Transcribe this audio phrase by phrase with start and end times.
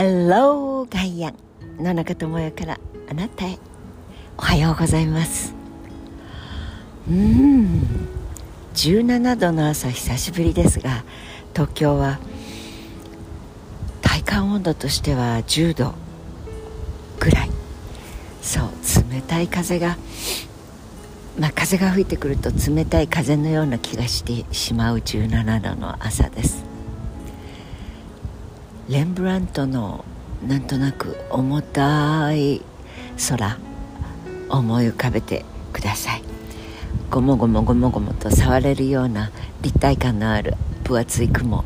[0.00, 1.34] Hello ガイアン
[1.82, 2.78] 野中智代から
[3.10, 3.58] あなたへ。
[4.36, 5.52] おはようございます。
[7.10, 7.82] うん。
[8.76, 11.02] 17度の朝久しぶりですが
[11.52, 12.20] 東京は
[14.00, 15.94] 体感温度としては10度
[17.18, 17.50] ぐらい。
[18.40, 18.68] そう
[19.12, 19.96] 冷たい風が
[21.40, 26.67] まあ、風が吹いてくると冷たい風のような気がしてしまう17度の朝です。
[28.88, 30.04] レンブラントの
[30.46, 32.62] なんとなく重たい
[33.28, 33.58] 空
[34.48, 36.22] 思い浮かべてください。
[37.10, 39.30] ごもごもごもごもと触れるような
[39.62, 41.64] 立体感のある分厚い雲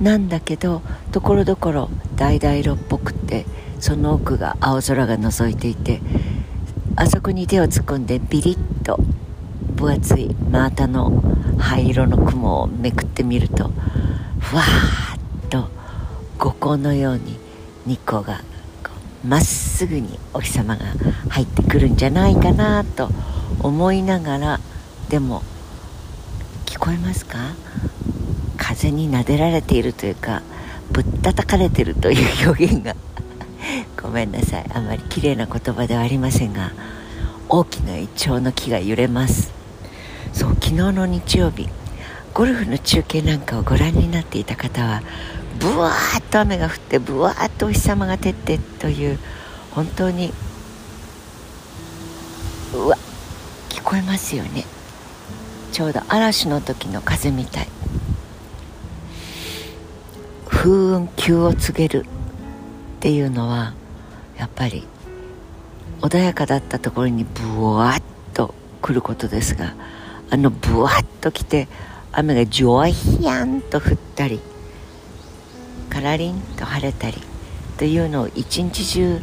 [0.00, 0.82] なんだけど
[1.12, 3.46] ところどころ橙色っぽくて
[3.78, 6.00] その奥が青空が覗いていて
[6.96, 8.98] あそこに手を突っ込んでビリッと
[9.76, 11.22] 分厚い真綿の
[11.58, 13.70] 灰色の雲をめくってみると
[14.40, 15.81] ふわーっと
[16.42, 17.38] 五光のように
[17.86, 18.40] 日光が
[19.24, 20.86] まっすぐにお日様が
[21.28, 23.10] 入ってくるんじゃないかなと
[23.60, 24.60] 思いながら
[25.08, 25.44] でも
[26.66, 27.38] 聞こえますか？
[28.56, 30.42] 風になでられているというか
[30.90, 32.96] ぶったたかれてるという表現が。
[34.02, 34.64] ごめんなさい。
[34.74, 36.72] あまり綺麗な言葉ではありませんが
[37.48, 39.52] 大きなイチョウの木が揺れます。
[40.32, 41.68] そう昨日の日曜日
[42.34, 45.02] ゴルフの中継なんかをご覧になっていた方は
[45.58, 49.18] ブワーッと雨が降ってブワーッとお日様が照ってという
[49.72, 50.32] 本当に
[52.74, 52.96] うわ
[53.68, 54.64] 聞こえますよね。
[55.72, 57.68] ちょうど嵐の時の風みたい。
[60.62, 62.08] 風雲急を告げるっ
[63.00, 63.74] ていうのは
[64.38, 64.86] やっぱり
[66.00, 69.74] 穏やかだったところにブワッと来ることですが
[70.30, 71.66] あのブワッと来て
[72.12, 74.38] 雨がジョイヤンと降ったり
[75.92, 77.18] カラリンと晴れたり
[77.76, 79.20] というのを一日中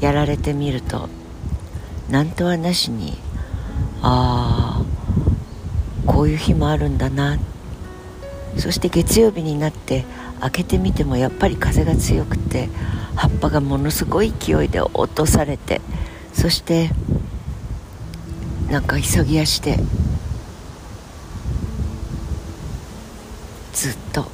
[0.00, 1.08] やられてみると
[2.08, 3.18] 何とはなしに
[4.02, 7.38] ああこういう日もあるんだな。
[8.58, 10.04] そして月曜日になって
[10.40, 12.68] 開けてみてもやっぱり風が強くて
[13.16, 15.80] 葉っぱがものすごい勢いで落とされて
[16.32, 16.90] そして
[18.70, 19.78] なんか急ぎ足で
[23.72, 24.26] ずっと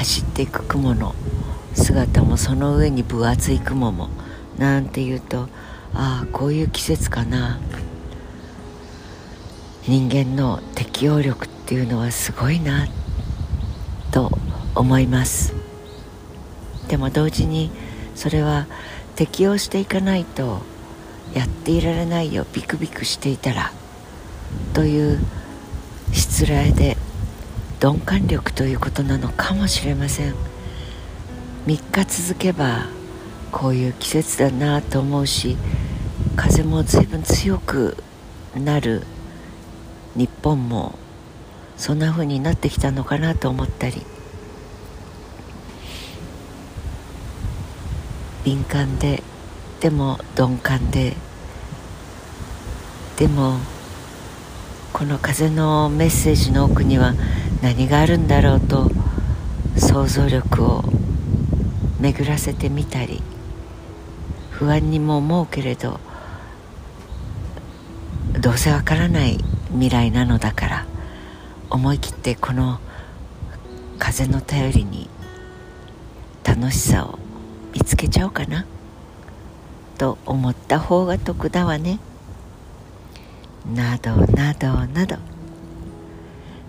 [0.00, 1.14] 走っていく雲の
[1.74, 4.08] 姿もその上に分厚い雲も
[4.56, 5.50] なんていうと
[5.92, 7.60] ああこういう季節かな。
[9.86, 12.88] 人間の適応力っていうのはすごいな
[14.10, 14.30] と
[14.74, 15.52] 思います。
[16.88, 17.70] でも同時に
[18.14, 18.68] それは
[19.16, 20.62] 適応していかないと
[21.34, 23.70] やっていられないよビクビクしていたら
[24.72, 25.20] という
[26.12, 26.96] 失礼で
[27.80, 30.34] 鈍感力ということなのかもしれません。
[31.66, 32.86] 3日続けば
[33.52, 35.56] こういう季節だなと思うし
[36.36, 37.96] 風も随分強く
[38.56, 39.02] なる
[40.16, 40.98] 日本も
[41.76, 44.02] そんな風になってきたのかなと思ったり
[48.44, 49.22] 敏感で
[49.80, 51.14] でも鈍感で
[53.18, 53.58] でも
[54.94, 57.14] この風のメッセージの奥には
[57.62, 58.90] 何があるんだろうと
[59.76, 60.84] 想像力を
[62.00, 63.22] 巡らせてみたり
[64.50, 66.00] 不安にも思うけれど
[68.40, 69.38] どうせわからない
[69.72, 70.86] 未来なのだから
[71.68, 72.80] 思い切ってこの
[73.98, 75.08] 風の頼りに
[76.44, 77.18] 楽しさを
[77.72, 78.64] 見つけちゃおうかな。
[80.00, 81.98] と思った方が得だわね
[83.74, 85.16] などなどなど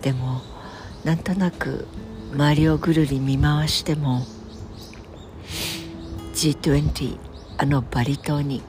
[0.00, 0.42] でも
[1.06, 1.86] なんとなく
[2.32, 4.26] 周りをぐるり見回しても
[6.34, 7.16] G20
[7.58, 8.60] あのバリ島に、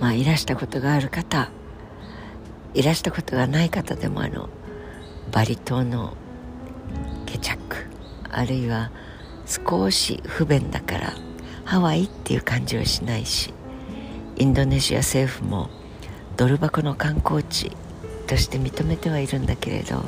[0.00, 1.50] まあ、いらしたことがある方
[2.72, 4.48] いらしたことがない方でもあの
[5.30, 6.16] バリ島の
[7.26, 7.76] ケチャック
[8.30, 8.90] あるいは
[9.44, 11.12] 少し不便だから
[11.66, 13.52] ハワイっていう感じはしないし
[14.36, 15.68] インドネシア政府も
[16.38, 17.70] ドル箱の観光地
[18.26, 20.02] として認めてはいるんだけれど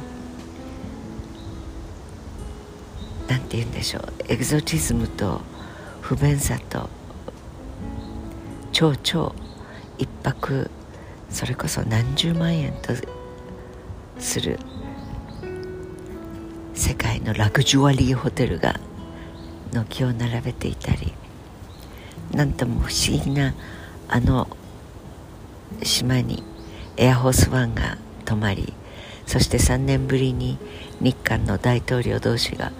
[3.29, 4.05] 何て言うんでしょう。
[4.29, 5.41] エグゾチズムと
[6.01, 6.89] 不便さと
[8.73, 9.35] 超超
[9.99, 10.71] 一泊
[11.31, 12.93] それこそ何十万円と
[14.19, 14.59] する
[16.75, 18.79] 世界のラグジュアリーホテルが
[19.73, 21.13] 軒を並べていたり
[22.33, 23.55] なんとも不思議な
[24.09, 24.47] あの
[25.83, 26.43] 島に
[26.97, 28.73] エアホースワンが泊まり
[29.37, 30.57] そして3年ぶりに
[30.99, 32.73] 日韓の大統領同士が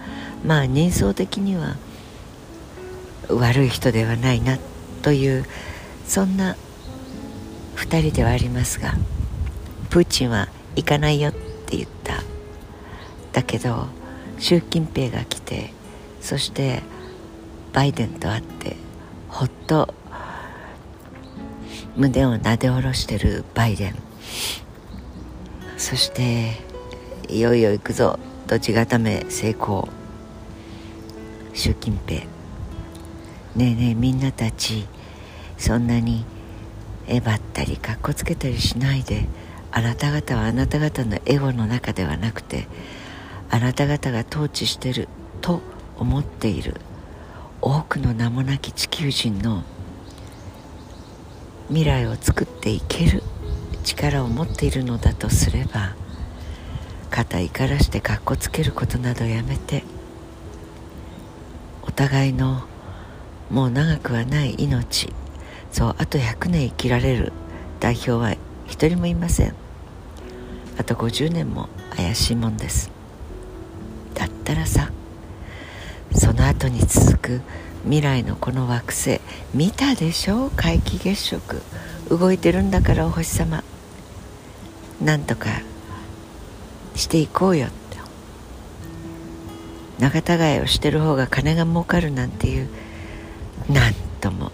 [0.43, 1.75] まあ人相的には
[3.29, 4.57] 悪い人ではないな
[5.03, 5.45] という
[6.07, 6.55] そんな
[7.75, 8.95] 2人ではありますが
[9.91, 12.23] プーチンは行かないよって言った。
[13.33, 13.85] だけど
[14.39, 15.71] 習近平が来て
[16.21, 16.81] そして
[17.71, 18.77] バイデンと会って
[19.29, 19.93] ほっと
[21.95, 23.95] 胸をなで下ろしてるバイデン。
[25.77, 26.53] そして
[27.29, 28.19] いよいよ行くぞ。
[28.47, 29.87] と地固め成功。
[31.53, 32.27] 習近平ね
[33.57, 34.87] えねえみんなたち
[35.57, 36.23] そんなに
[37.07, 39.25] えばったりかっこつけたりしないで。
[39.69, 42.67] あなた方はあなた方のエゴの中ではなくて
[43.49, 45.07] あなた方が統治してる
[45.41, 45.61] と
[45.97, 46.75] 思っている。
[47.61, 49.63] 多くの名もなき地球人の
[51.67, 53.21] 未来を作っていける。
[53.87, 55.95] 力を持っているのだとすれば
[57.09, 59.83] 肩怒らしてかっこつけることなどやめて
[61.83, 62.67] お互いの
[63.49, 65.13] もう長くはない命
[65.71, 67.31] そうあと100年生きられる
[67.79, 68.35] 代表は
[68.65, 69.53] 一人もいません。
[70.77, 72.91] あと50年も怪しいもんです。
[74.13, 74.91] だったらさ
[76.13, 77.41] その後に続く
[77.83, 79.21] 未来のこの惑星
[79.53, 80.51] 見たでしょ？
[80.57, 81.61] 皆既月食。
[82.09, 83.63] 動いてるんだからお星様。
[85.01, 85.49] なんとか
[86.95, 87.77] していこうよって。
[89.99, 92.69] 仲違いをしてる方が金が儲かるなんていう
[93.67, 94.51] なんとも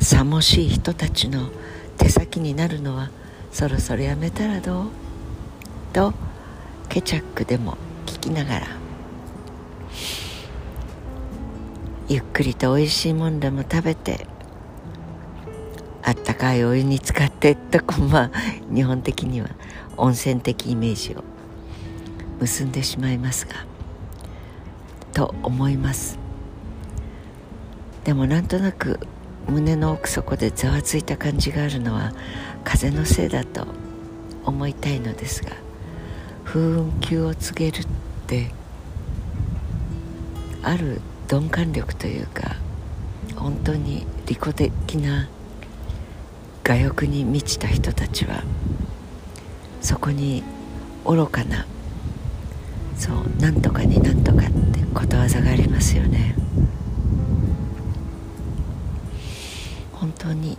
[0.00, 1.50] さもしい人たちの
[1.98, 3.10] 手先になるのは
[3.52, 4.86] そろそろやめたらどう？
[5.92, 6.14] と
[6.88, 7.76] ケチャックでも
[8.06, 8.66] 聞きながら。
[12.08, 14.26] ゆっくりとおいしいもんでも食べて
[16.02, 19.50] あったかいお湯に浸かってとこまあ日本的には。
[19.98, 21.24] 温泉的イメージを
[22.40, 23.54] 結んでしまいますが
[25.12, 26.18] と思います。
[28.04, 29.00] でもなんとなく
[29.48, 32.12] 胸の奥底でざわついた感じがあるのは
[32.64, 33.66] 風のせいだと
[34.44, 35.50] 思いたいのですが
[36.44, 37.86] 風雲球を告げるっ
[38.26, 38.50] て
[40.62, 41.00] ある
[41.30, 42.56] 鈍感力というか
[43.36, 45.28] 本当に利己的な
[46.66, 48.42] 我欲に満ちた人たちは
[49.80, 50.42] そこに
[51.04, 51.66] 愚かな
[52.96, 56.34] そうなんとかになんとかってことわざがありますよね。
[59.92, 60.58] 本当に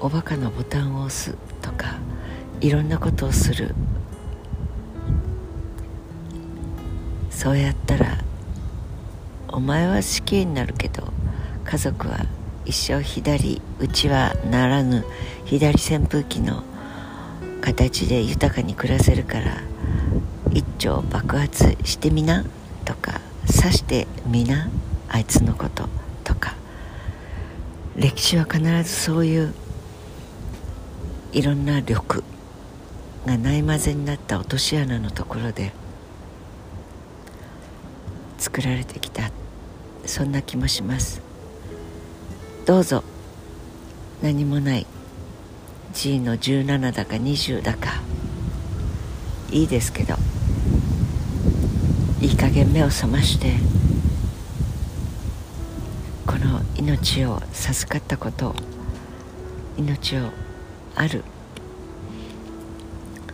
[0.00, 1.96] おバカのボタンを押すとか
[2.60, 3.74] いろんなことをする。
[7.30, 8.18] そうやったら
[9.48, 11.12] お前は死刑になるけど
[11.64, 12.26] 家族は
[12.64, 15.04] 一生左うちはならぬ
[15.44, 16.64] 左扇風機の
[17.66, 19.60] 形で豊かに暮らせるから
[20.52, 22.44] 一丁爆発してみな
[22.84, 24.70] とか刺してみな
[25.08, 25.88] あいつのこと
[26.22, 26.54] とか。
[27.96, 29.54] 歴史は必ずそういう
[31.32, 32.22] いろんな力
[33.26, 35.72] がないまぜになった落とし穴のところで
[38.38, 39.32] 作られてきた。
[40.04, 41.20] そんな気もします。
[42.64, 43.02] どうぞ
[44.22, 44.86] 何もない
[45.96, 48.02] G の17だか20だか。
[49.50, 50.14] いいですけど。
[52.20, 53.54] いい加減目を覚まして。
[56.26, 58.54] この命を授かったこと。
[59.78, 60.28] 命を
[60.96, 61.24] ある。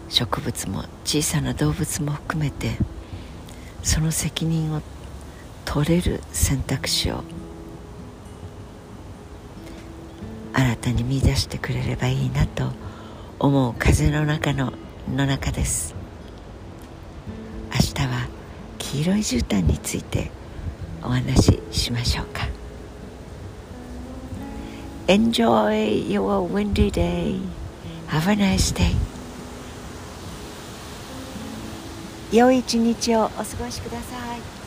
[0.08, 2.76] 植物も小さな動物も含めて。
[3.82, 4.82] その責任を
[5.64, 7.24] 取れる選択肢を
[10.62, 12.70] 新たに見出してくれればいいなと
[13.40, 14.72] 思う風の中の
[15.12, 15.96] の中です。
[17.74, 18.28] 明日は
[18.78, 20.30] 黄色い絨毯について
[21.02, 22.46] お話ししましょうか。
[25.08, 27.40] Enjoy your windy day.
[28.10, 28.94] Have a nice day.
[32.30, 34.61] 良い一日をお過ごしください。